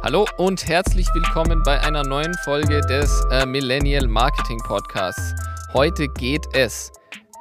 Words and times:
Hallo 0.00 0.24
und 0.36 0.64
herzlich 0.68 1.08
willkommen 1.12 1.60
bei 1.64 1.80
einer 1.80 2.04
neuen 2.04 2.32
Folge 2.44 2.80
des 2.82 3.20
äh, 3.32 3.44
Millennial 3.44 4.06
Marketing 4.06 4.58
Podcasts. 4.58 5.34
Heute 5.72 6.06
geht 6.06 6.46
es 6.52 6.92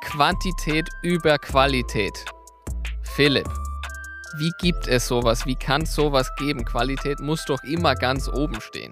Quantität 0.03 0.89
über 1.03 1.37
Qualität. 1.37 2.25
Philipp, 3.03 3.47
wie 4.39 4.51
gibt 4.59 4.87
es 4.87 5.07
sowas? 5.07 5.45
Wie 5.45 5.53
kann 5.53 5.83
es 5.83 5.93
sowas 5.93 6.31
geben? 6.39 6.65
Qualität 6.65 7.19
muss 7.19 7.45
doch 7.45 7.63
immer 7.63 7.93
ganz 7.93 8.27
oben 8.27 8.59
stehen. 8.59 8.91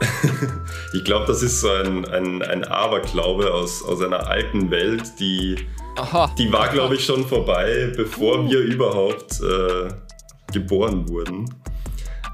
ich 0.92 1.04
glaube, 1.04 1.26
das 1.26 1.44
ist 1.44 1.60
so 1.60 1.70
ein, 1.70 2.04
ein, 2.06 2.42
ein 2.42 2.64
Aberglaube 2.64 3.54
aus, 3.54 3.84
aus 3.84 4.02
einer 4.02 4.26
alten 4.26 4.72
Welt, 4.72 5.04
die, 5.20 5.64
Aha. 5.96 6.34
die 6.36 6.52
war, 6.52 6.68
glaube 6.70 6.96
ich, 6.96 7.04
schon 7.04 7.24
vorbei, 7.24 7.92
bevor 7.96 8.40
uh. 8.40 8.50
wir 8.50 8.58
überhaupt 8.58 9.40
äh, 9.40 9.94
geboren 10.52 11.08
wurden. 11.08 11.48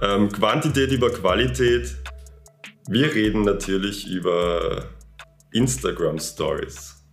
Ähm, 0.02 0.32
Quantität 0.32 0.92
über 0.92 1.10
Qualität. 1.10 1.94
Wir 2.88 3.14
reden 3.14 3.42
natürlich 3.42 4.06
über 4.06 4.86
Instagram 5.52 6.18
Stories. 6.18 7.04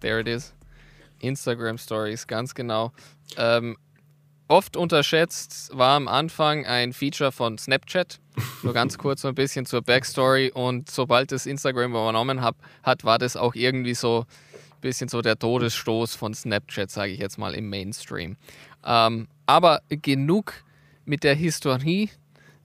There 0.00 0.20
it 0.20 0.28
is. 0.28 0.52
Instagram 1.20 1.78
Stories, 1.78 2.26
ganz 2.26 2.54
genau. 2.54 2.92
Ähm, 3.38 3.78
oft 4.48 4.76
unterschätzt 4.76 5.70
war 5.72 5.96
am 5.96 6.08
Anfang 6.08 6.66
ein 6.66 6.92
Feature 6.92 7.32
von 7.32 7.56
Snapchat. 7.56 8.20
Nur 8.62 8.74
ganz 8.74 8.98
kurz 8.98 9.22
so 9.22 9.28
ein 9.28 9.34
bisschen 9.34 9.64
zur 9.64 9.80
Backstory. 9.80 10.52
Und 10.52 10.90
sobald 10.90 11.32
es 11.32 11.46
Instagram 11.46 11.92
übernommen 11.92 12.42
hab, 12.42 12.56
hat, 12.82 13.04
war 13.04 13.18
das 13.18 13.34
auch 13.34 13.54
irgendwie 13.54 13.94
so 13.94 14.26
ein 14.28 14.80
bisschen 14.82 15.08
so 15.08 15.22
der 15.22 15.38
Todesstoß 15.38 16.16
von 16.16 16.34
Snapchat, 16.34 16.90
sage 16.90 17.12
ich 17.12 17.18
jetzt 17.18 17.38
mal, 17.38 17.54
im 17.54 17.70
Mainstream. 17.70 18.36
Ähm, 18.84 19.26
aber 19.46 19.80
genug 19.88 20.52
mit 21.08 21.24
der 21.24 21.34
Historie. 21.34 22.10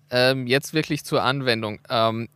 Ähm, 0.09 0.45
jetzt 0.47 0.73
wirklich 0.73 1.03
zur 1.03 1.23
Anwendung. 1.23 1.79
Ähm, 1.89 2.29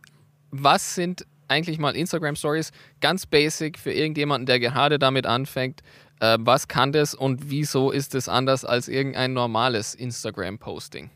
was 0.50 0.94
sind 0.94 1.26
eigentlich 1.46 1.78
mal 1.78 1.94
Instagram 1.94 2.36
Stories? 2.36 2.72
Ganz 3.00 3.26
basic 3.26 3.78
für 3.78 3.92
irgendjemanden, 3.92 4.46
der 4.46 4.58
gerade 4.58 4.98
damit 4.98 5.26
anfängt. 5.26 5.82
Äh, 6.20 6.38
was 6.40 6.68
kann 6.68 6.92
das 6.92 7.14
und 7.14 7.50
wieso 7.50 7.90
ist 7.90 8.14
es 8.14 8.28
anders 8.28 8.64
als 8.64 8.88
irgendein 8.88 9.32
normales 9.32 9.94
Instagram-Posting? 9.94 11.10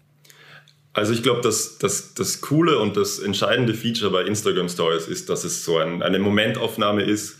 Also 0.94 1.14
ich 1.14 1.22
glaube, 1.22 1.40
dass 1.40 1.78
das, 1.78 2.14
das 2.14 2.42
coole 2.42 2.78
und 2.78 2.96
das 2.96 3.18
entscheidende 3.18 3.74
Feature 3.74 4.10
bei 4.10 4.24
Instagram 4.24 4.68
Stories 4.68 5.08
ist, 5.08 5.30
dass 5.30 5.44
es 5.44 5.64
so 5.64 5.78
ein, 5.78 6.02
eine 6.02 6.18
Momentaufnahme 6.18 7.02
ist. 7.02 7.38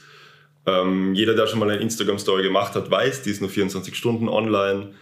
Ähm, 0.64 1.14
jeder, 1.14 1.34
der 1.34 1.46
schon 1.46 1.58
mal 1.58 1.70
eine 1.70 1.80
Instagram 1.80 2.18
Story 2.18 2.42
gemacht 2.44 2.74
hat, 2.74 2.90
weiß, 2.90 3.22
die 3.22 3.30
ist 3.30 3.40
nur 3.42 3.50
24 3.50 3.94
Stunden 3.94 4.28
online. 4.28 4.94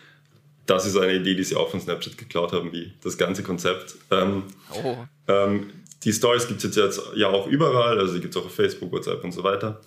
Das 0.71 0.87
ist 0.87 0.97
eine 0.97 1.15
Idee, 1.15 1.35
die 1.35 1.43
sie 1.43 1.57
auch 1.57 1.69
von 1.69 1.81
Snapchat 1.81 2.17
geklaut 2.17 2.53
haben, 2.53 2.73
wie 2.73 2.93
das 3.03 3.19
ganze 3.19 3.43
Konzept. 3.43 3.97
Ähm, 4.13 4.45
oh. 4.85 4.95
ähm, 5.27 5.73
die 6.05 6.13
Stories 6.13 6.47
gibt 6.47 6.65
es 6.65 6.77
jetzt 6.77 7.03
ja 7.17 7.29
auch 7.29 7.49
überall, 7.49 7.99
also 7.99 8.15
die 8.15 8.21
gibt 8.21 8.37
es 8.37 8.41
auch 8.41 8.47
auf 8.47 8.55
Facebook, 8.55 8.93
WhatsApp 8.93 9.25
und 9.25 9.33
so 9.33 9.43
weiter. 9.43 9.81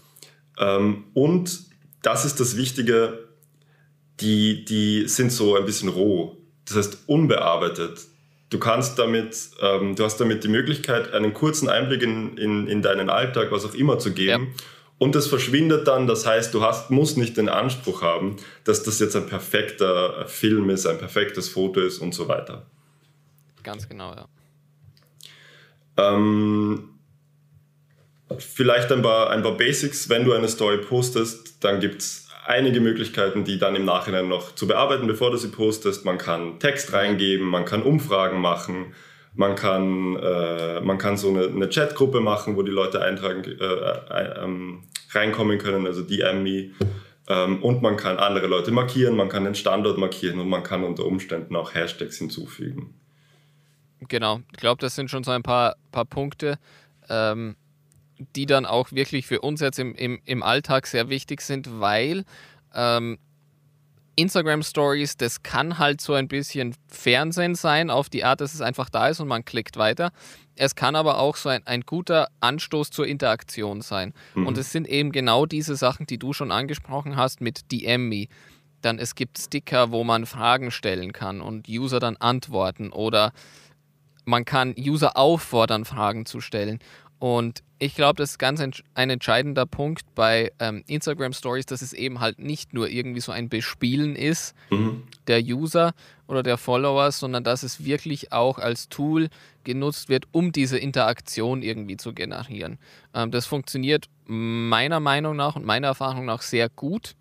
Ähm, 0.60 1.06
und 1.14 1.58
das 2.02 2.26
ist 2.26 2.42
das 2.42 2.58
Wichtige, 2.58 3.30
die, 4.20 4.66
die 4.66 5.08
sind 5.08 5.32
so 5.32 5.56
ein 5.56 5.64
bisschen 5.64 5.88
roh, 5.88 6.36
das 6.66 6.76
heißt 6.76 7.04
unbearbeitet. 7.08 8.02
Du 8.50 8.60
kannst 8.60 9.00
damit, 9.00 9.38
ähm, 9.62 9.96
du 9.96 10.04
hast 10.04 10.18
damit 10.18 10.44
die 10.44 10.50
Möglichkeit, 10.50 11.14
einen 11.14 11.34
kurzen 11.34 11.70
Einblick 11.70 12.02
in, 12.02 12.38
in, 12.38 12.68
in 12.68 12.82
deinen 12.82 13.10
Alltag, 13.10 13.54
was 13.54 13.64
auch 13.64 13.74
immer, 13.74 14.00
zu 14.00 14.12
geben. 14.12 14.48
Ja. 14.58 14.64
Und 14.98 15.16
das 15.16 15.28
verschwindet 15.28 15.88
dann, 15.88 16.08
das 16.08 16.26
heißt, 16.26 16.54
du 16.54 16.62
hast, 16.62 16.90
musst 16.90 17.18
nicht 17.18 17.36
den 17.36 17.50
Anspruch 17.50 18.02
haben, 18.02 18.38
dass 18.64 18.84
das 18.84 19.00
jetzt 19.00 19.16
ein 19.16 19.26
perfekter 19.26 20.26
Film 20.28 20.70
ist, 20.70 20.86
ein 20.86 20.98
perfektes 20.98 21.50
Foto 21.50 21.82
ist 21.82 22.00
und 22.00 22.14
so 22.14 22.28
weiter. 22.28 22.66
Ganz 23.64 23.90
genau, 23.90 24.14
ja. 24.14 24.28
Ähm, 25.98 26.90
vielleicht 28.38 28.92
ein 28.92 29.02
paar, 29.02 29.30
ein 29.30 29.44
paar 29.44 29.58
Basics, 29.58 30.10
wenn 30.10 30.26
du 30.26 30.34
eine 30.34 30.48
Story 30.48 30.78
postest, 30.78 31.64
dann 31.64 31.80
gibt 31.80 32.02
es 32.02 32.28
einige 32.46 32.82
Möglichkeiten, 32.82 33.44
die 33.44 33.58
dann 33.58 33.76
im 33.76 33.86
Nachhinein 33.86 34.28
noch 34.28 34.56
zu 34.56 34.68
bearbeiten, 34.68 35.08
bevor 35.08 35.32
du 35.32 35.38
sie 35.38 35.50
postest. 35.50 36.06
Man 36.06 36.18
kann 36.18 36.60
Text 36.60 36.94
reingeben, 36.94 37.48
man 37.48 37.66
kann 37.66 37.84
Umfragen 37.84 38.42
machen, 38.42 38.94
man 39.36 39.56
kann, 39.56 40.16
äh, 40.18 40.82
man 40.82 40.98
kann 40.98 41.18
so 41.18 41.30
eine, 41.30 41.48
eine 41.48 41.70
Chatgruppe 41.70 42.20
machen, 42.20 42.56
wo 42.56 42.62
die 42.64 42.72
Leute 42.72 43.02
eintragen, 43.02 43.44
äh, 43.44 43.64
äh, 43.64 44.44
ähm, 44.44 44.84
reinkommen 45.16 45.58
können, 45.58 45.86
also 45.86 46.02
DM 46.02 46.44
me. 46.44 46.72
Ähm, 47.28 47.64
und 47.64 47.82
man 47.82 47.96
kann 47.96 48.18
andere 48.18 48.48
Leute 48.48 48.72
markieren, 48.72 49.16
man 49.16 49.30
kann 49.30 49.46
den 49.46 49.56
Standort 49.56 49.98
markieren 49.98 50.40
und 50.40 50.50
man 50.50 50.64
kann 50.64 50.84
unter 50.84 51.06
Umständen 51.06 51.56
auch 51.56 51.74
Hashtags 51.74 52.18
hinzufügen. 52.18 52.94
Genau, 54.10 54.42
ich 54.52 54.58
glaube, 54.58 54.82
das 54.82 54.96
sind 54.96 55.10
schon 55.10 55.24
so 55.24 55.32
ein 55.32 55.44
paar, 55.44 55.76
paar 55.92 56.06
Punkte, 56.06 56.60
ähm, 57.10 57.56
die 58.36 58.46
dann 58.46 58.66
auch 58.66 58.92
wirklich 58.92 59.26
für 59.26 59.42
uns 59.42 59.62
jetzt 59.62 59.80
im, 59.80 59.96
im, 59.96 60.20
im 60.26 60.44
Alltag 60.44 60.88
sehr 60.88 61.10
wichtig 61.10 61.42
sind, 61.42 61.80
weil 61.80 62.26
ähm, 62.74 63.18
Instagram 64.16 64.64
Stories, 64.64 65.18
das 65.18 65.44
kann 65.44 65.80
halt 65.80 66.02
so 66.02 66.14
ein 66.14 66.28
bisschen 66.28 66.76
Fernsehen 66.88 67.56
sein, 67.56 67.90
auf 67.90 68.10
die 68.10 68.24
Art, 68.24 68.42
dass 68.42 68.54
es 68.54 68.62
einfach 68.62 68.90
da 68.90 69.08
ist 69.08 69.20
und 69.20 69.28
man 69.28 69.46
klickt 69.46 69.78
weiter. 69.78 70.12
Es 70.56 70.76
kann 70.76 70.96
aber 70.96 71.20
auch 71.20 71.36
so 71.36 71.50
ein, 71.50 71.66
ein 71.66 71.82
guter 71.82 72.28
Anstoß 72.40 72.92
zur 72.92 73.08
Interaktion 73.08 73.82
sein. 73.82 74.14
Mhm. 74.36 74.48
Und 74.48 74.58
es 74.58 74.72
sind 74.72 74.88
eben 74.88 75.12
genau 75.12 75.46
diese 75.46 75.76
Sachen, 75.76 76.06
die 76.06 76.20
du 76.20 76.34
schon 76.34 76.52
angesprochen 76.52 77.16
hast 77.16 77.42
mit 77.42 77.72
DM 77.72 78.08
Me. 78.08 78.28
Dann 78.82 79.00
es 79.00 79.16
gibt 79.16 79.40
Sticker, 79.40 79.92
wo 79.92 80.04
man 80.04 80.26
Fragen 80.26 80.70
stellen 80.70 81.14
kann 81.14 81.42
und 81.42 81.68
User 81.68 82.00
dann 82.00 82.18
antworten 82.18 82.92
oder 82.92 83.32
man 84.26 84.46
kann 84.46 84.74
User 84.78 85.18
auffordern, 85.18 85.86
Fragen 85.86 86.26
zu 86.26 86.40
stellen. 86.40 86.80
Und 87.24 87.64
ich 87.80 87.96
glaube, 87.96 88.18
das 88.18 88.32
ist 88.32 88.38
ganz 88.38 88.60
ein 88.60 89.10
entscheidender 89.10 89.66
Punkt 89.66 90.14
bei 90.14 90.52
ähm, 90.60 90.84
Instagram 90.88 91.32
Stories, 91.32 91.66
dass 91.66 91.82
es 91.82 91.94
eben 91.94 92.20
halt 92.20 92.38
nicht 92.38 92.74
nur 92.74 92.90
irgendwie 92.90 93.22
so 93.22 93.32
ein 93.32 93.48
Bespielen 93.48 94.18
ist 94.18 94.54
mhm. 94.70 95.04
der 95.28 95.42
User 95.42 95.94
oder 96.28 96.44
der 96.44 96.58
Follower, 96.58 97.10
sondern 97.14 97.46
dass 97.46 97.64
es 97.64 97.86
wirklich 97.86 98.34
auch 98.34 98.60
als 98.60 98.90
Tool 98.90 99.30
genutzt 99.64 100.10
wird, 100.10 100.26
um 100.34 100.52
diese 100.52 100.78
Interaktion 100.78 101.62
irgendwie 101.62 101.96
zu 101.96 102.12
generieren. 102.12 102.78
Ähm, 103.14 103.32
das 103.32 103.46
funktioniert 103.46 104.08
meiner 104.26 105.00
Meinung 105.00 105.38
nach 105.38 105.56
und 105.56 105.64
meiner 105.64 105.88
Erfahrung 105.88 106.26
nach 106.26 106.42
sehr 106.42 106.68
gut. 106.68 107.16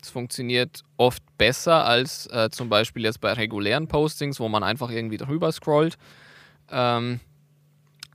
Es 0.00 0.10
funktioniert 0.10 0.84
oft 0.98 1.24
besser 1.36 1.84
als 1.84 2.28
äh, 2.28 2.48
zum 2.50 2.68
Beispiel 2.68 3.02
jetzt 3.02 3.20
bei 3.20 3.32
regulären 3.32 3.88
Postings, 3.88 4.38
wo 4.38 4.48
man 4.48 4.62
einfach 4.62 4.92
irgendwie 4.92 5.16
drüber 5.16 5.50
scrollt. 5.50 5.98
Ähm, 6.70 7.18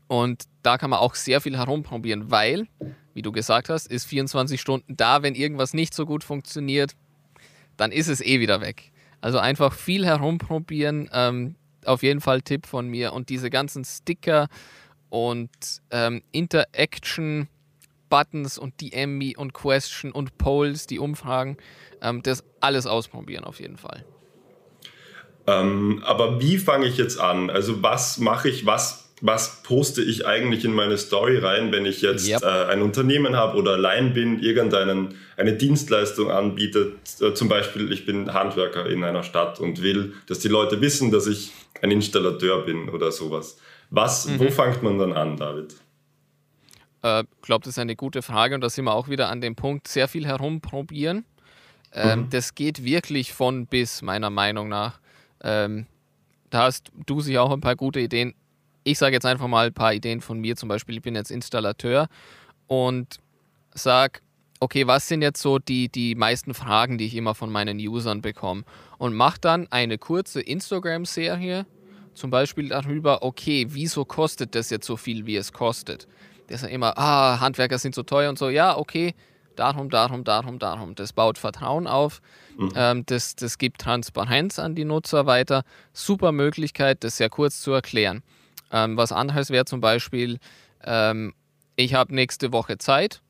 und 0.07 0.43
da 0.61 0.77
kann 0.77 0.89
man 0.89 0.99
auch 0.99 1.15
sehr 1.15 1.41
viel 1.41 1.57
herumprobieren, 1.57 2.31
weil, 2.31 2.67
wie 3.13 3.21
du 3.21 3.31
gesagt 3.31 3.69
hast, 3.69 3.87
ist 3.87 4.05
24 4.05 4.59
Stunden 4.59 4.95
da. 4.97 5.23
Wenn 5.23 5.35
irgendwas 5.35 5.73
nicht 5.73 5.93
so 5.93 6.05
gut 6.05 6.23
funktioniert, 6.23 6.95
dann 7.77 7.91
ist 7.91 8.07
es 8.07 8.21
eh 8.21 8.39
wieder 8.39 8.61
weg. 8.61 8.91
Also 9.21 9.39
einfach 9.39 9.73
viel 9.73 10.05
herumprobieren. 10.05 11.09
Ähm, 11.13 11.55
auf 11.85 12.03
jeden 12.03 12.21
Fall 12.21 12.41
Tipp 12.41 12.65
von 12.65 12.87
mir. 12.87 13.13
Und 13.13 13.29
diese 13.29 13.49
ganzen 13.49 13.83
Sticker 13.85 14.47
und 15.09 15.49
ähm, 15.91 16.21
Interaction. 16.31 17.47
Buttons 18.13 18.59
und 18.59 18.79
DM 18.79 19.17
Me 19.17 19.33
und 19.35 19.53
Question 19.53 20.11
und 20.11 20.37
Polls, 20.37 20.85
die 20.85 20.99
Umfragen, 20.99 21.57
ähm, 21.99 22.21
das 22.21 22.43
alles 22.59 22.85
ausprobieren 22.85 23.43
auf 23.43 23.59
jeden 23.59 23.77
Fall. 23.77 24.05
Ähm, 25.47 26.03
aber 26.05 26.39
wie 26.39 26.59
fange 26.59 26.85
ich 26.85 26.97
jetzt 26.97 27.19
an? 27.19 27.49
Also 27.49 27.81
was 27.81 28.19
mache 28.19 28.49
ich, 28.49 28.67
was 28.67 29.02
was 29.25 29.63
poste 29.63 30.01
ich 30.01 30.27
eigentlich 30.27 30.65
in 30.65 30.73
meine 30.73 30.97
Story 30.97 31.37
rein, 31.37 31.71
wenn 31.71 31.85
ich 31.85 32.01
jetzt 32.01 32.27
yep. 32.27 32.43
äh, 32.43 32.65
ein 32.65 32.81
Unternehmen 32.81 33.37
habe 33.37 33.57
oder 33.57 33.71
allein 33.71 34.13
bin, 34.13 34.43
irgendeine 34.43 35.09
eine 35.37 35.53
Dienstleistung 35.53 36.29
anbietet. 36.29 36.95
Äh, 37.21 37.33
zum 37.33 37.47
Beispiel, 37.47 37.93
ich 37.93 38.05
bin 38.05 38.33
Handwerker 38.33 38.85
in 38.85 39.01
einer 39.05 39.23
Stadt 39.23 39.61
und 39.61 39.81
will, 39.81 40.13
dass 40.27 40.39
die 40.39 40.49
Leute 40.49 40.81
wissen, 40.81 41.09
dass 41.09 41.25
ich 41.27 41.53
ein 41.81 41.89
Installateur 41.89 42.65
bin 42.65 42.89
oder 42.89 43.13
sowas. 43.13 43.57
Was, 43.89 44.27
mhm. 44.27 44.39
wo 44.39 44.49
fängt 44.49 44.83
man 44.83 44.99
dann 44.99 45.13
an, 45.13 45.37
David? 45.37 45.73
Ich 47.01 47.09
äh, 47.09 47.23
glaube, 47.41 47.63
das 47.63 47.75
ist 47.75 47.79
eine 47.79 47.95
gute 47.95 48.23
Frage 48.23 48.55
und 48.55 48.61
da 48.61 48.69
sind 48.69 48.83
wir 48.83 48.93
auch 48.93 49.07
wieder 49.07 49.29
an 49.29 49.39
dem 49.39 49.55
Punkt, 49.55 49.87
sehr 49.87 50.09
viel 50.09 50.27
herumprobieren. 50.27 51.23
Ähm, 51.93 52.23
mhm. 52.23 52.29
Das 52.29 52.55
geht 52.55 52.83
wirklich 52.83 53.31
von 53.31 53.67
bis, 53.67 54.01
meiner 54.01 54.29
Meinung 54.29 54.67
nach. 54.67 54.99
Ähm, 55.41 55.85
da 56.49 56.63
hast 56.63 56.91
du 57.05 57.21
sich 57.21 57.37
auch 57.37 57.51
ein 57.51 57.61
paar 57.61 57.77
gute 57.77 58.01
Ideen 58.01 58.35
ich 58.83 58.97
sage 58.97 59.13
jetzt 59.15 59.25
einfach 59.25 59.47
mal 59.47 59.67
ein 59.67 59.73
paar 59.73 59.93
Ideen 59.93 60.21
von 60.21 60.39
mir. 60.39 60.55
Zum 60.55 60.69
Beispiel, 60.69 60.95
ich 60.95 61.01
bin 61.01 61.15
jetzt 61.15 61.31
Installateur 61.31 62.07
und 62.67 63.17
sage, 63.73 64.19
okay, 64.59 64.87
was 64.87 65.07
sind 65.07 65.21
jetzt 65.21 65.41
so 65.41 65.59
die, 65.59 65.89
die 65.89 66.15
meisten 66.15 66.53
Fragen, 66.53 66.97
die 66.97 67.05
ich 67.05 67.15
immer 67.15 67.35
von 67.35 67.51
meinen 67.51 67.77
Usern 67.79 68.21
bekomme? 68.21 68.63
Und 68.97 69.13
mache 69.13 69.39
dann 69.41 69.67
eine 69.71 69.97
kurze 69.97 70.41
Instagram-Serie, 70.41 71.65
zum 72.13 72.29
Beispiel 72.29 72.69
darüber, 72.69 73.23
okay, 73.23 73.65
wieso 73.69 74.05
kostet 74.05 74.55
das 74.55 74.69
jetzt 74.69 74.85
so 74.85 74.97
viel, 74.97 75.25
wie 75.25 75.35
es 75.35 75.51
kostet? 75.51 76.07
Das 76.47 76.61
ist 76.61 76.67
ja 76.67 76.73
immer, 76.73 76.97
ah, 76.97 77.39
Handwerker 77.39 77.79
sind 77.79 77.95
so 77.95 78.03
teuer 78.03 78.29
und 78.29 78.37
so. 78.37 78.49
Ja, 78.49 78.77
okay, 78.77 79.15
darum, 79.55 79.89
darum, 79.89 80.23
darum, 80.23 80.59
darum. 80.59 80.95
Das 80.95 81.13
baut 81.13 81.37
Vertrauen 81.37 81.87
auf, 81.87 82.21
mhm. 82.57 82.71
ähm, 82.75 83.03
das, 83.05 83.35
das 83.35 83.57
gibt 83.57 83.81
Transparenz 83.81 84.59
an 84.59 84.75
die 84.75 84.85
Nutzer 84.85 85.25
weiter. 85.25 85.63
Super 85.93 86.31
Möglichkeit, 86.31 87.03
das 87.03 87.17
sehr 87.17 87.29
kurz 87.29 87.61
zu 87.61 87.71
erklären. 87.71 88.23
Ähm, 88.73 88.97
was 88.97 89.11
anderes 89.11 89.51
wäre 89.51 89.65
zum 89.65 89.79
Beispiel, 89.79 90.39
ähm, 90.83 91.33
ich 91.75 91.93
habe 91.93 92.13
nächste 92.13 92.51
Woche 92.51 92.77
Zeit. 92.77 93.21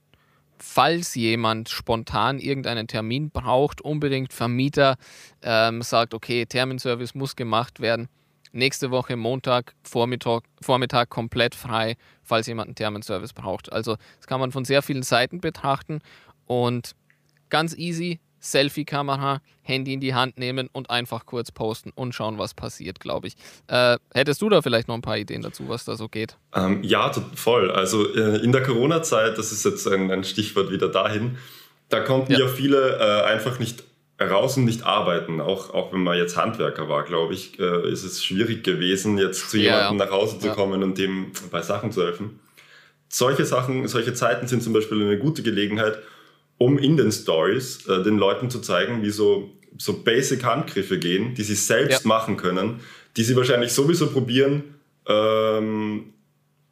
Falls 0.57 1.13
jemand 1.15 1.69
spontan 1.69 2.39
irgendeinen 2.39 2.87
Termin 2.87 3.29
braucht, 3.29 3.81
unbedingt 3.81 4.31
Vermieter 4.31 4.95
ähm, 5.41 5.81
sagt, 5.81 6.13
okay, 6.13 6.45
Terminservice 6.45 7.15
muss 7.15 7.35
gemacht 7.35 7.81
werden. 7.81 8.07
Nächste 8.53 8.91
Woche 8.91 9.17
Montag, 9.17 9.73
Vormittag, 9.83 10.43
Vormittag 10.61 11.09
komplett 11.09 11.55
frei, 11.55 11.97
falls 12.21 12.47
jemand 12.47 12.67
einen 12.67 12.75
Terminservice 12.75 13.33
braucht. 13.33 13.73
Also 13.73 13.97
das 14.17 14.27
kann 14.27 14.39
man 14.39 14.51
von 14.51 14.63
sehr 14.63 14.81
vielen 14.81 15.03
Seiten 15.03 15.41
betrachten 15.41 15.99
und 16.45 16.95
ganz 17.49 17.75
easy, 17.75 18.19
Selfie-Kamera, 18.43 19.41
Handy 19.61 19.93
in 19.93 19.99
die 20.01 20.13
Hand 20.13 20.37
nehmen 20.37 20.69
und 20.71 20.89
einfach 20.89 21.25
kurz 21.25 21.51
posten 21.51 21.91
und 21.95 22.13
schauen, 22.13 22.37
was 22.37 22.53
passiert, 22.53 22.99
glaube 22.99 23.27
ich. 23.27 23.35
Äh, 23.67 23.97
hättest 24.13 24.41
du 24.41 24.49
da 24.49 24.61
vielleicht 24.61 24.87
noch 24.87 24.95
ein 24.95 25.01
paar 25.01 25.17
Ideen 25.17 25.41
dazu, 25.41 25.69
was 25.69 25.85
da 25.85 25.95
so 25.95 26.09
geht? 26.09 26.37
Ähm, 26.53 26.83
ja, 26.83 27.11
voll. 27.35 27.71
Also 27.71 28.13
äh, 28.13 28.43
in 28.43 28.51
der 28.51 28.61
Corona-Zeit, 28.61 29.37
das 29.37 29.51
ist 29.51 29.63
jetzt 29.65 29.87
ein, 29.87 30.11
ein, 30.11 30.23
Stichwort 30.23 30.71
wieder 30.71 30.89
dahin, 30.89 31.37
da 31.89 32.01
konnten 32.01 32.33
ja, 32.33 32.39
ja 32.39 32.47
viele 32.47 32.97
äh, 32.97 33.23
einfach 33.23 33.59
nicht 33.59 33.83
raus 34.21 34.57
und 34.57 34.65
nicht 34.65 34.83
arbeiten. 34.83 35.39
Auch, 35.39 35.73
auch 35.73 35.93
wenn 35.93 36.03
man 36.03 36.17
jetzt 36.17 36.35
Handwerker 36.35 36.89
war, 36.89 37.03
glaube 37.03 37.33
ich, 37.33 37.59
äh, 37.59 37.89
ist 37.89 38.03
es 38.03 38.23
schwierig 38.23 38.63
gewesen, 38.63 39.17
jetzt 39.17 39.49
zu 39.49 39.57
ja, 39.57 39.63
jemandem 39.63 39.99
ja. 39.99 40.05
nach 40.05 40.11
Hause 40.11 40.39
zu 40.39 40.49
kommen 40.49 40.83
und 40.83 40.97
dem 40.97 41.31
bei 41.49 41.61
Sachen 41.61 41.91
zu 41.91 42.03
helfen. 42.03 42.39
Solche 43.09 43.45
Sachen, 43.45 43.87
solche 43.87 44.13
Zeiten 44.13 44.47
sind 44.47 44.63
zum 44.63 44.73
Beispiel 44.73 45.01
eine 45.01 45.19
gute 45.19 45.43
Gelegenheit, 45.43 45.99
um 46.57 46.77
in 46.77 46.97
den 46.97 47.11
Stories 47.11 47.85
äh, 47.87 48.03
den 48.03 48.17
Leuten 48.17 48.49
zu 48.49 48.59
zeigen, 48.59 49.01
wie 49.03 49.09
so, 49.09 49.51
so 49.77 50.03
basic 50.03 50.43
Handgriffe 50.43 50.99
gehen, 50.99 51.33
die 51.35 51.43
sie 51.43 51.55
selbst 51.55 52.03
ja. 52.03 52.07
machen 52.07 52.37
können, 52.37 52.79
die 53.17 53.23
sie 53.23 53.35
wahrscheinlich 53.35 53.71
sowieso 53.71 54.07
probieren, 54.07 54.63
ähm, 55.07 56.13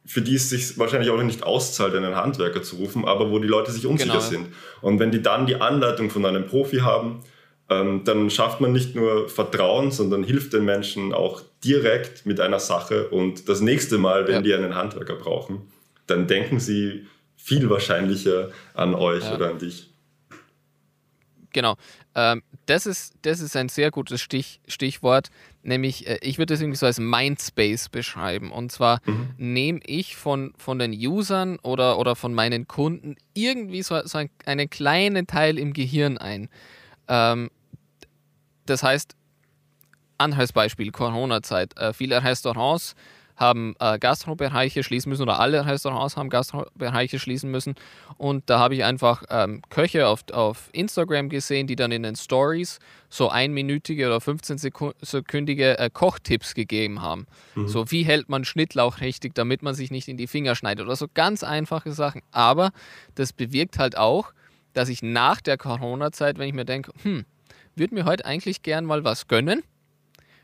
für 0.04 0.22
die 0.22 0.34
es 0.34 0.50
sich 0.50 0.78
wahrscheinlich 0.78 1.10
auch 1.10 1.22
nicht 1.22 1.44
auszahlt, 1.44 1.94
einen 1.94 2.16
Handwerker 2.16 2.62
zu 2.62 2.76
rufen, 2.76 3.04
aber 3.04 3.30
wo 3.30 3.38
die 3.38 3.48
Leute 3.48 3.70
sich 3.70 3.86
unsicher 3.86 4.12
genau. 4.12 4.24
sind. 4.24 4.48
Und 4.80 4.98
wenn 4.98 5.12
die 5.12 5.22
dann 5.22 5.46
die 5.46 5.56
Anleitung 5.56 6.10
von 6.10 6.26
einem 6.26 6.46
Profi 6.46 6.78
haben, 6.78 7.20
ähm, 7.68 8.02
dann 8.04 8.28
schafft 8.30 8.60
man 8.60 8.72
nicht 8.72 8.94
nur 8.94 9.28
Vertrauen, 9.28 9.90
sondern 9.90 10.24
hilft 10.24 10.52
den 10.52 10.64
Menschen 10.64 11.12
auch 11.12 11.42
direkt 11.64 12.26
mit 12.26 12.40
einer 12.40 12.58
Sache. 12.58 13.08
Und 13.08 13.48
das 13.48 13.60
nächste 13.60 13.98
Mal, 13.98 14.26
wenn 14.26 14.36
ja. 14.36 14.42
die 14.42 14.54
einen 14.54 14.74
Handwerker 14.74 15.14
brauchen, 15.14 15.62
dann 16.06 16.26
denken 16.26 16.58
sie 16.58 17.06
viel 17.42 17.68
wahrscheinlicher 17.68 18.50
an 18.74 18.94
euch 18.94 19.24
ja. 19.24 19.34
oder 19.34 19.50
an 19.50 19.58
dich. 19.58 19.88
Genau. 21.52 21.76
Ähm, 22.14 22.42
das, 22.66 22.86
ist, 22.86 23.14
das 23.22 23.40
ist 23.40 23.56
ein 23.56 23.68
sehr 23.68 23.90
gutes 23.90 24.20
Stich, 24.20 24.60
Stichwort, 24.66 25.30
nämlich 25.62 26.06
äh, 26.06 26.18
ich 26.22 26.38
würde 26.38 26.54
das 26.54 26.60
irgendwie 26.60 26.78
so 26.78 26.86
als 26.86 26.98
Mindspace 26.98 27.88
beschreiben. 27.88 28.50
Und 28.50 28.72
zwar 28.72 29.00
mhm. 29.04 29.30
nehme 29.36 29.80
ich 29.84 30.16
von, 30.16 30.54
von 30.56 30.78
den 30.78 30.92
Usern 30.92 31.58
oder, 31.58 31.98
oder 31.98 32.16
von 32.16 32.32
meinen 32.32 32.68
Kunden 32.68 33.16
irgendwie 33.34 33.82
so, 33.82 34.00
so 34.04 34.18
ein, 34.18 34.30
einen 34.46 34.70
kleinen 34.70 35.26
Teil 35.26 35.58
im 35.58 35.72
Gehirn 35.72 36.18
ein. 36.18 36.48
Ähm, 37.08 37.50
das 38.66 38.82
heißt, 38.82 39.14
Anhaltsbeispiel, 40.18 40.92
Corona-Zeit. 40.92 41.76
Äh, 41.76 41.92
viele 41.92 42.22
Restaurants 42.22 42.94
haben 43.42 43.74
äh, 43.78 43.98
Gastrobereiche 43.98 44.82
schließen 44.82 45.10
müssen 45.10 45.22
oder 45.22 45.38
alle 45.38 45.66
Restaurants 45.66 46.16
haben 46.16 46.30
Gastrobereiche 46.30 47.18
schließen 47.18 47.50
müssen. 47.50 47.74
Und 48.16 48.48
da 48.48 48.58
habe 48.58 48.74
ich 48.74 48.84
einfach 48.84 49.24
ähm, 49.28 49.60
Köche 49.68 50.08
auf, 50.08 50.24
auf 50.32 50.70
Instagram 50.72 51.28
gesehen, 51.28 51.66
die 51.66 51.76
dann 51.76 51.92
in 51.92 52.04
den 52.04 52.16
Stories 52.16 52.78
so 53.10 53.28
einminütige 53.28 54.06
oder 54.06 54.16
15-sekündige 54.16 55.78
äh, 55.78 55.90
Kochtipps 55.92 56.54
gegeben 56.54 57.02
haben. 57.02 57.26
Mhm. 57.54 57.68
So, 57.68 57.90
wie 57.90 58.04
hält 58.04 58.30
man 58.30 58.46
Schnittlauch 58.46 59.00
richtig, 59.00 59.34
damit 59.34 59.62
man 59.62 59.74
sich 59.74 59.90
nicht 59.90 60.08
in 60.08 60.16
die 60.16 60.26
Finger 60.26 60.54
schneidet 60.54 60.86
oder 60.86 60.96
so 60.96 61.06
ganz 61.12 61.42
einfache 61.42 61.92
Sachen. 61.92 62.22
Aber 62.30 62.70
das 63.16 63.34
bewirkt 63.34 63.78
halt 63.78 63.98
auch, 63.98 64.32
dass 64.72 64.88
ich 64.88 65.02
nach 65.02 65.42
der 65.42 65.58
Corona-Zeit, 65.58 66.38
wenn 66.38 66.48
ich 66.48 66.54
mir 66.54 66.64
denke, 66.64 66.92
hm, 67.02 67.26
würde 67.74 67.94
mir 67.94 68.04
heute 68.04 68.24
eigentlich 68.24 68.62
gern 68.62 68.84
mal 68.84 69.04
was 69.04 69.28
gönnen, 69.28 69.62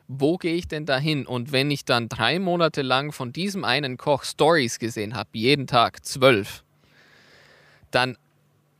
wo 0.08 0.38
gehe 0.38 0.54
ich 0.54 0.66
denn 0.66 0.86
da 0.86 0.98
hin? 0.98 1.26
Und 1.26 1.52
wenn 1.52 1.70
ich 1.70 1.84
dann 1.84 2.08
drei 2.08 2.38
Monate 2.38 2.82
lang 2.82 3.12
von 3.12 3.32
diesem 3.32 3.64
einen 3.64 3.98
Koch 3.98 4.24
Stories 4.24 4.78
gesehen 4.78 5.14
habe, 5.14 5.28
jeden 5.34 5.66
Tag 5.66 6.04
zwölf, 6.04 6.64
dann 7.90 8.16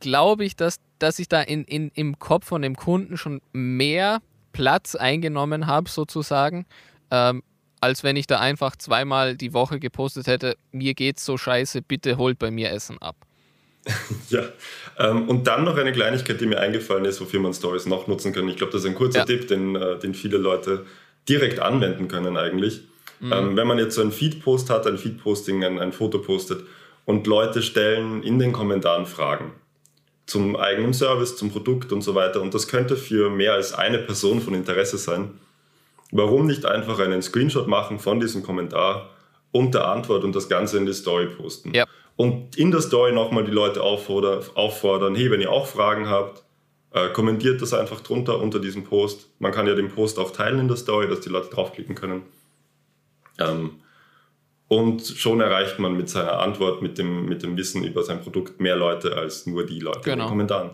glaube 0.01 0.45
ich, 0.45 0.57
dass, 0.57 0.81
dass 0.99 1.19
ich 1.19 1.29
da 1.29 1.43
in, 1.43 1.65
in, 1.65 1.91
im 1.95 2.19
Kopf 2.19 2.47
von 2.47 2.63
dem 2.63 2.77
Kunden 2.77 3.19
schon 3.19 3.43
mehr 3.53 4.21
Platz 4.53 4.95
eingenommen 4.95 5.67
habe, 5.67 5.91
sozusagen, 5.91 6.67
ähm, 7.11 7.43
als 7.81 8.03
wenn 8.03 8.17
ich 8.17 8.27
da 8.27 8.41
einfach 8.41 8.75
zweimal 8.77 9.37
die 9.37 9.53
Woche 9.53 9.79
gepostet 9.79 10.27
hätte, 10.27 10.57
mir 10.73 10.95
geht's 10.95 11.25
so 11.25 11.37
scheiße, 11.37 11.83
bitte 11.83 12.17
holt 12.17 12.39
bei 12.39 12.51
mir 12.51 12.73
Essen 12.73 12.99
ab. 13.01 13.17
ja, 14.31 14.43
ähm, 14.99 15.29
und 15.29 15.47
dann 15.47 15.65
noch 15.65 15.77
eine 15.77 15.93
Kleinigkeit, 15.93 16.41
die 16.41 16.47
mir 16.47 16.59
eingefallen 16.59 17.05
ist, 17.05 17.21
wofür 17.21 17.41
man 17.41 17.55
Stories 17.55 17.87
noch 17.87 18.07
nutzen 18.07 18.33
kann. 18.33 18.49
Ich 18.49 18.57
glaube, 18.57 18.73
das 18.73 18.83
ist 18.83 18.89
ein 18.89 18.95
kurzer 18.95 19.21
ja. 19.21 19.25
Tipp, 19.25 19.47
den, 19.49 19.77
äh, 19.77 19.99
den 19.99 20.15
viele 20.15 20.39
Leute 20.39 20.87
direkt 21.29 21.61
anwenden 21.61 22.09
können 22.09 22.37
eigentlich. 22.37 22.83
Mhm. 23.21 23.33
Ähm, 23.33 23.57
wenn 23.57 23.67
man 23.67 23.79
jetzt 23.79 23.95
so 23.95 24.01
einen 24.01 24.13
Feed-Post 24.13 24.71
hat, 24.71 24.87
ein 24.87 24.99
Feed-Posting, 24.99 25.65
ein, 25.65 25.79
ein 25.79 25.93
Foto 25.93 26.19
postet 26.19 26.65
und 27.05 27.27
Leute 27.27 27.63
stellen 27.63 28.23
in 28.23 28.39
den 28.39 28.53
Kommentaren 28.53 29.07
Fragen 29.07 29.53
zum 30.29 30.57
eigenen 30.57 30.93
Service, 30.93 31.37
zum 31.37 31.51
Produkt 31.51 31.91
und 31.91 32.03
so 32.03 32.15
weiter 32.15 32.43
und 32.43 32.53
das 32.53 32.69
könnte 32.69 32.97
für 32.97 33.31
mehr 33.31 33.55
als 33.55 33.73
eine 33.73 33.99
Person 33.99 34.41
von 34.41 34.55
Interesse 34.55 34.99
sein. 34.99 35.41
Warum 36.13 36.47
nicht 36.47 36.67
einfach 36.67 36.99
einen 37.01 37.23
Screenshot 37.23 37.67
machen 37.67 37.99
von 37.99 38.21
diesem 38.21 38.43
Kommentar 38.43 39.11
und 39.53 39.75
der 39.75 39.89
Antwort 39.89 40.25
und 40.25 40.37
das 40.37 40.49
Ganze 40.49 40.77
in 40.77 40.87
die 40.87 40.93
Story 40.93 41.27
posten? 41.27 41.75
Ja. 41.75 41.87
Und 42.17 42.57
in 42.57 42.71
der 42.71 42.83
Story 42.83 43.13
nochmal 43.13 43.45
die 43.45 43.51
Leute 43.51 43.83
auffordern, 43.83 44.43
auffordern, 44.55 45.15
hey, 45.15 45.31
wenn 45.31 45.41
ihr 45.41 45.51
auch 45.51 45.67
Fragen 45.67 46.09
habt, 46.09 46.43
äh, 46.93 47.09
kommentiert 47.11 47.61
das 47.61 47.75
einfach 47.75 48.01
drunter 48.01 48.41
unter 48.41 48.61
diesem 48.61 48.85
Post. 48.85 49.29
Man 49.39 49.53
kann 49.53 49.67
ja 49.67 49.75
den 49.75 49.89
Post 49.89 50.19
auch 50.19 50.31
teilen 50.31 50.59
in 50.59 50.69
der 50.69 50.77
Story, 50.77 51.09
dass 51.09 51.21
die 51.21 51.29
Leute 51.29 51.51
draufklicken 51.51 51.95
können. 51.95 52.23
Ähm, 53.39 53.81
und 54.69 55.03
schon 55.07 55.41
erreicht 55.41 55.79
man 55.79 55.97
mit 55.97 56.09
seiner 56.09 56.41
Antwort, 56.41 56.83
mit 56.83 56.99
dem, 56.99 57.27
mit 57.27 57.43
dem 57.43 57.57
Wissen 57.57 57.85
über 57.85 58.03
sein 58.03 58.21
Produkt 58.21 58.61
mehr 58.61 58.77
Leute 58.77 59.17
als 59.17 59.47
nur 59.47 59.65
die 59.65 59.81
Leute 59.81 60.01
genau. 60.01 60.05
in 60.05 60.11
den 60.11 60.17
genau. 60.17 60.29
Kommentaren. 60.29 60.71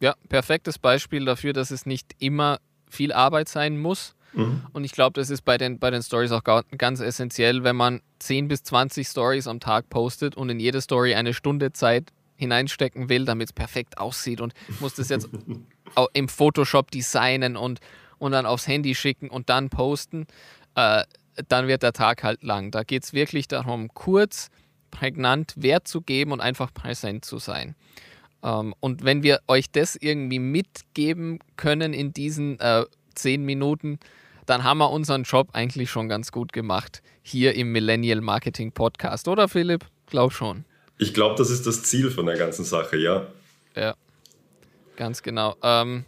Ja, 0.00 0.14
perfektes 0.28 0.78
Beispiel 0.78 1.24
dafür, 1.24 1.52
dass 1.52 1.70
es 1.70 1.86
nicht 1.86 2.12
immer 2.18 2.58
viel 2.88 3.12
Arbeit 3.12 3.48
sein 3.48 3.78
muss. 3.78 4.14
Mhm. 4.32 4.62
Und 4.72 4.84
ich 4.84 4.92
glaube, 4.92 5.20
das 5.20 5.30
ist 5.30 5.42
bei 5.42 5.58
den, 5.58 5.78
bei 5.78 5.90
den 5.90 6.02
Stories 6.02 6.32
auch 6.32 6.42
ganz 6.44 7.00
essentiell, 7.00 7.64
wenn 7.64 7.76
man 7.76 8.00
10 8.18 8.48
bis 8.48 8.62
20 8.62 9.06
Stories 9.06 9.46
am 9.46 9.60
Tag 9.60 9.88
postet 9.90 10.36
und 10.36 10.48
in 10.48 10.58
jede 10.58 10.80
Story 10.80 11.14
eine 11.14 11.34
Stunde 11.34 11.72
Zeit 11.72 12.12
hineinstecken 12.40 13.08
will, 13.08 13.24
damit 13.24 13.48
es 13.48 13.52
perfekt 13.52 13.98
aussieht 13.98 14.40
und 14.40 14.54
muss 14.80 14.94
das 14.94 15.08
jetzt 15.08 15.28
im 16.12 16.28
Photoshop 16.28 16.90
designen 16.90 17.56
und, 17.56 17.80
und 18.18 18.32
dann 18.32 18.46
aufs 18.46 18.66
Handy 18.66 18.94
schicken 18.94 19.30
und 19.30 19.48
dann 19.48 19.68
posten, 19.70 20.26
äh, 20.74 21.04
dann 21.48 21.68
wird 21.68 21.82
der 21.82 21.92
Tag 21.92 22.22
halt 22.22 22.42
lang. 22.42 22.70
Da 22.70 22.82
geht 22.82 23.04
es 23.04 23.12
wirklich 23.12 23.46
darum, 23.46 23.88
kurz, 23.94 24.50
prägnant 24.90 25.54
Wert 25.56 25.86
zu 25.86 26.00
geben 26.00 26.32
und 26.32 26.40
einfach 26.40 26.74
präsent 26.74 27.24
zu 27.24 27.38
sein. 27.38 27.76
Ähm, 28.42 28.74
und 28.80 29.04
wenn 29.04 29.22
wir 29.22 29.40
euch 29.46 29.70
das 29.70 29.96
irgendwie 29.96 30.38
mitgeben 30.38 31.38
können 31.56 31.92
in 31.92 32.12
diesen 32.12 32.58
äh, 32.60 32.84
zehn 33.14 33.44
Minuten, 33.44 33.98
dann 34.46 34.64
haben 34.64 34.78
wir 34.78 34.90
unseren 34.90 35.22
Job 35.22 35.50
eigentlich 35.52 35.90
schon 35.90 36.08
ganz 36.08 36.32
gut 36.32 36.52
gemacht 36.52 37.02
hier 37.22 37.54
im 37.54 37.70
Millennial 37.72 38.20
Marketing 38.20 38.72
Podcast, 38.72 39.28
oder 39.28 39.48
Philipp? 39.48 39.86
Glaub 40.06 40.32
schon. 40.32 40.64
Ich 41.00 41.14
glaube, 41.14 41.34
das 41.36 41.50
ist 41.50 41.66
das 41.66 41.82
Ziel 41.82 42.10
von 42.10 42.26
der 42.26 42.36
ganzen 42.36 42.64
Sache, 42.64 42.96
ja. 42.96 43.26
Ja, 43.74 43.94
ganz 44.96 45.22
genau. 45.22 45.56
Ähm, 45.62 46.04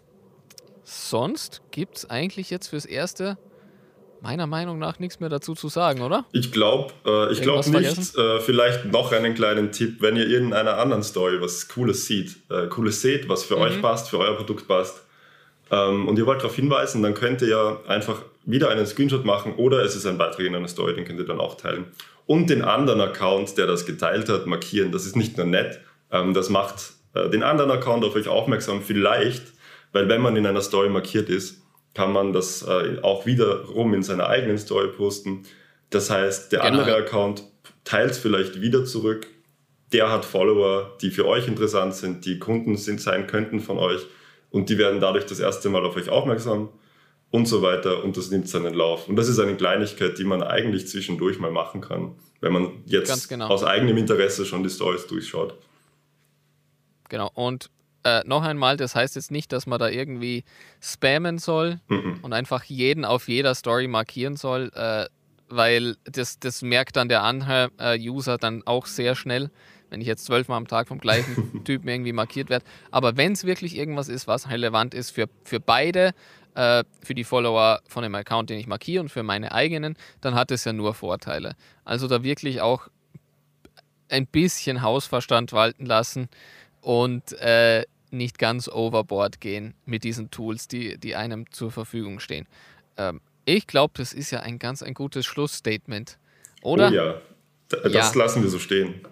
sonst 0.84 1.62
gibt 1.70 1.96
es 1.96 2.10
eigentlich 2.10 2.50
jetzt 2.50 2.68
fürs 2.68 2.84
Erste 2.84 3.38
meiner 4.20 4.46
Meinung 4.46 4.78
nach 4.78 4.98
nichts 4.98 5.18
mehr 5.18 5.28
dazu 5.28 5.54
zu 5.54 5.68
sagen, 5.68 6.02
oder? 6.02 6.26
Ich 6.32 6.52
glaube 6.52 6.92
äh, 7.04 7.34
glaub 7.40 7.66
nicht. 7.66 8.16
Äh, 8.16 8.40
vielleicht 8.40 8.84
noch 8.84 9.10
einen 9.12 9.34
kleinen 9.34 9.72
Tipp, 9.72 9.96
wenn 10.00 10.16
ihr 10.16 10.38
in 10.38 10.52
einer 10.52 10.78
anderen 10.78 11.02
Story 11.02 11.40
was 11.40 11.68
Cooles 11.68 12.06
seht, 12.06 12.36
äh, 12.50 12.68
Cooles 12.68 13.00
seht, 13.00 13.28
was 13.28 13.44
für 13.44 13.56
mhm. 13.56 13.62
euch 13.62 13.82
passt, 13.82 14.10
für 14.10 14.18
euer 14.18 14.36
Produkt 14.36 14.68
passt, 14.68 15.02
ähm, 15.70 16.06
und 16.06 16.18
ihr 16.18 16.26
wollt 16.26 16.40
darauf 16.40 16.54
hinweisen, 16.54 17.02
dann 17.02 17.14
könnt 17.14 17.42
ihr 17.42 17.48
ja 17.48 17.80
einfach 17.88 18.22
wieder 18.44 18.70
einen 18.70 18.86
Screenshot 18.86 19.24
machen 19.24 19.54
oder 19.54 19.82
es 19.84 19.94
ist 19.94 20.06
ein 20.06 20.18
Beitrag 20.18 20.46
in 20.46 20.54
einer 20.54 20.68
Story, 20.68 20.94
den 20.94 21.04
könnt 21.04 21.20
ihr 21.20 21.26
dann 21.26 21.40
auch 21.40 21.56
teilen 21.56 21.86
und 22.26 22.50
den 22.50 22.62
anderen 22.62 23.00
Account, 23.00 23.56
der 23.58 23.66
das 23.66 23.86
geteilt 23.86 24.28
hat, 24.28 24.46
markieren. 24.46 24.92
Das 24.92 25.06
ist 25.06 25.16
nicht 25.16 25.36
nur 25.36 25.46
nett, 25.46 25.80
ähm, 26.10 26.34
das 26.34 26.48
macht 26.48 26.92
äh, 27.14 27.28
den 27.30 27.42
anderen 27.42 27.70
Account 27.70 28.04
auf 28.04 28.14
euch 28.14 28.28
aufmerksam, 28.28 28.82
vielleicht, 28.82 29.42
weil 29.92 30.08
wenn 30.08 30.20
man 30.20 30.36
in 30.36 30.46
einer 30.46 30.62
Story 30.62 30.88
markiert 30.88 31.28
ist, 31.28 31.62
kann 31.94 32.12
man 32.12 32.32
das 32.32 32.62
äh, 32.62 32.98
auch 33.02 33.26
wiederum 33.26 33.92
in 33.92 34.02
seiner 34.02 34.28
eigenen 34.28 34.58
Story 34.58 34.88
posten. 34.88 35.42
Das 35.90 36.10
heißt, 36.10 36.52
der 36.52 36.60
genau. 36.60 36.78
andere 36.78 36.96
Account 36.96 37.44
teilt 37.84 38.12
es 38.12 38.18
vielleicht 38.18 38.60
wieder 38.60 38.84
zurück. 38.84 39.26
der 39.92 40.10
hat 40.10 40.24
Follower, 40.24 40.96
die 41.02 41.10
für 41.10 41.26
euch 41.26 41.46
interessant 41.46 41.94
sind, 41.94 42.24
die 42.24 42.38
Kunden 42.38 42.78
sind 42.78 42.98
sein 42.98 43.26
könnten 43.26 43.60
von 43.60 43.76
euch 43.76 44.06
und 44.50 44.70
die 44.70 44.78
werden 44.78 45.00
dadurch 45.00 45.26
das 45.26 45.38
erste 45.38 45.68
Mal 45.68 45.84
auf 45.84 45.96
euch 45.96 46.08
aufmerksam 46.08 46.70
und 47.32 47.46
so 47.46 47.62
weiter 47.62 48.04
und 48.04 48.16
das 48.16 48.30
nimmt 48.30 48.46
seinen 48.46 48.74
Lauf. 48.74 49.08
Und 49.08 49.16
das 49.16 49.26
ist 49.26 49.40
eine 49.40 49.56
Kleinigkeit, 49.56 50.18
die 50.18 50.24
man 50.24 50.42
eigentlich 50.42 50.86
zwischendurch 50.86 51.40
mal 51.40 51.50
machen 51.50 51.80
kann, 51.80 52.14
wenn 52.40 52.52
man 52.52 52.70
jetzt 52.84 53.28
genau. 53.28 53.48
aus 53.48 53.64
eigenem 53.64 53.96
Interesse 53.96 54.44
schon 54.44 54.62
die 54.62 54.70
Stories 54.70 55.06
durchschaut. 55.06 55.54
Genau, 57.08 57.30
und 57.34 57.70
äh, 58.04 58.22
noch 58.26 58.42
einmal, 58.42 58.76
das 58.76 58.94
heißt 58.94 59.16
jetzt 59.16 59.30
nicht, 59.30 59.50
dass 59.50 59.66
man 59.66 59.78
da 59.78 59.88
irgendwie 59.88 60.44
spammen 60.80 61.38
soll 61.38 61.80
mhm. 61.88 62.18
und 62.20 62.34
einfach 62.34 62.64
jeden 62.64 63.06
auf 63.06 63.28
jeder 63.28 63.54
Story 63.54 63.88
markieren 63.88 64.36
soll, 64.36 64.70
äh, 64.74 65.06
weil 65.48 65.96
das, 66.04 66.38
das 66.38 66.60
merkt 66.60 66.96
dann 66.96 67.08
der 67.08 67.22
andere 67.22 67.70
äh, 67.78 67.98
User 67.98 68.36
dann 68.36 68.62
auch 68.66 68.84
sehr 68.84 69.14
schnell, 69.14 69.50
wenn 69.92 70.00
ich 70.00 70.06
jetzt 70.06 70.24
zwölfmal 70.24 70.56
am 70.56 70.66
Tag 70.66 70.88
vom 70.88 70.98
gleichen 70.98 71.62
Typen 71.64 71.86
irgendwie 71.86 72.14
markiert 72.14 72.48
werde. 72.48 72.64
Aber 72.90 73.18
wenn 73.18 73.32
es 73.32 73.44
wirklich 73.44 73.76
irgendwas 73.76 74.08
ist, 74.08 74.26
was 74.26 74.48
relevant 74.48 74.94
ist 74.94 75.10
für, 75.10 75.28
für 75.44 75.60
beide, 75.60 76.14
äh, 76.54 76.82
für 77.02 77.14
die 77.14 77.24
Follower 77.24 77.82
von 77.86 78.02
dem 78.02 78.14
Account, 78.14 78.48
den 78.48 78.58
ich 78.58 78.66
markiere 78.66 79.02
und 79.02 79.10
für 79.10 79.22
meine 79.22 79.52
eigenen, 79.52 79.96
dann 80.22 80.34
hat 80.34 80.50
es 80.50 80.64
ja 80.64 80.72
nur 80.72 80.94
Vorteile. 80.94 81.56
Also 81.84 82.08
da 82.08 82.22
wirklich 82.22 82.62
auch 82.62 82.88
ein 84.08 84.26
bisschen 84.26 84.80
Hausverstand 84.80 85.52
walten 85.52 85.84
lassen 85.84 86.30
und 86.80 87.32
äh, 87.34 87.84
nicht 88.10 88.38
ganz 88.38 88.68
overboard 88.68 89.42
gehen 89.42 89.74
mit 89.84 90.04
diesen 90.04 90.30
Tools, 90.30 90.68
die, 90.68 90.96
die 90.96 91.16
einem 91.16 91.52
zur 91.52 91.70
Verfügung 91.70 92.18
stehen. 92.18 92.46
Ähm, 92.96 93.20
ich 93.44 93.66
glaube, 93.66 93.92
das 93.98 94.14
ist 94.14 94.30
ja 94.30 94.40
ein 94.40 94.58
ganz 94.58 94.82
ein 94.82 94.94
gutes 94.94 95.26
Schlussstatement, 95.26 96.18
oder? 96.62 96.88
Oh 96.88 96.94
ja, 96.94 97.20
das 97.68 97.92
ja. 97.92 98.12
lassen 98.14 98.42
wir 98.42 98.48
so 98.48 98.58
stehen. 98.58 99.02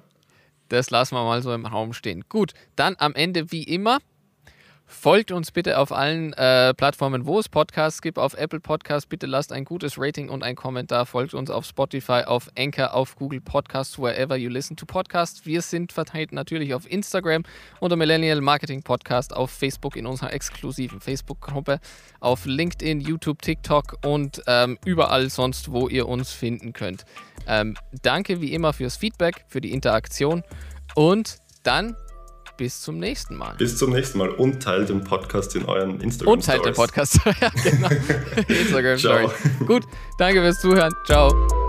Das 0.71 0.91
lassen 0.91 1.17
wir 1.17 1.25
mal 1.25 1.43
so 1.43 1.53
im 1.53 1.67
Raum 1.67 1.93
stehen. 1.93 2.25
Gut, 2.29 2.55
dann 2.77 2.97
am 2.99 3.15
Ende 3.15 3.53
wie 3.53 3.65
immer 3.65 3.99
Folgt 4.93 5.31
uns 5.31 5.53
bitte 5.53 5.79
auf 5.79 5.93
allen 5.93 6.33
äh, 6.33 6.75
Plattformen, 6.75 7.25
wo 7.25 7.39
es 7.39 7.49
Podcasts 7.49 8.03
gibt. 8.03 8.19
Auf 8.19 8.35
Apple 8.35 8.59
Podcasts 8.59 9.07
bitte 9.07 9.27
lasst 9.27 9.53
ein 9.53 9.65
gutes 9.65 9.95
Rating 9.97 10.29
und 10.29 10.43
ein 10.43 10.57
Kommentar. 10.57 11.07
Folgt 11.07 11.33
uns 11.33 11.49
auf 11.49 11.65
Spotify, 11.65 12.25
auf 12.27 12.51
Anchor, 12.59 12.93
auf 12.93 13.15
Google 13.15 13.41
Podcasts, 13.41 14.01
wherever 14.01 14.37
you 14.37 14.51
listen 14.51 14.77
to 14.77 14.87
Podcasts. 14.87 15.47
Wir 15.47 15.63
sind 15.63 15.93
verteilt 15.93 16.33
natürlich 16.33 16.75
auf 16.75 16.91
Instagram 16.91 17.45
unter 17.79 17.95
Millennial 17.95 18.41
Marketing 18.41 18.83
Podcast, 18.83 19.33
auf 19.33 19.53
Facebook 19.53 19.95
in 19.95 20.07
unserer 20.07 20.33
exklusiven 20.33 21.01
Facebook-Gruppe, 21.01 21.79
auf 22.19 22.45
LinkedIn, 22.45 23.01
YouTube, 23.01 23.41
TikTok 23.43 23.97
und 24.05 24.43
ähm, 24.49 24.77
überall 24.85 25.31
sonst, 25.31 25.71
wo 25.71 25.89
ihr 25.89 26.09
uns 26.09 26.33
finden 26.33 26.73
könnt. 26.73 27.05
Ähm, 27.47 27.77
danke 28.03 28.41
wie 28.41 28.53
immer 28.53 28.73
fürs 28.73 28.97
Feedback, 28.97 29.45
für 29.47 29.61
die 29.61 29.71
Interaktion 29.71 30.43
und 30.97 31.39
dann 31.63 31.95
bis 32.61 32.83
zum 32.83 32.99
nächsten 32.99 33.37
Mal. 33.37 33.55
Bis 33.57 33.79
zum 33.79 33.91
nächsten 33.91 34.19
Mal 34.19 34.29
und 34.29 34.63
teilt 34.63 34.91
den 34.91 35.03
Podcast 35.03 35.57
in 35.57 35.65
euren 35.65 35.99
Instagram 36.03 36.35
Und 36.35 36.45
teilt 36.45 36.63
den 36.63 36.75
Podcast. 36.75 37.19
ja, 37.41 37.51
genau. 37.65 37.89
Instagram 38.49 38.99
Stories. 38.99 39.31
Gut, 39.67 39.85
danke 40.19 40.43
fürs 40.43 40.61
Zuhören. 40.61 40.93
Ciao. 41.07 41.60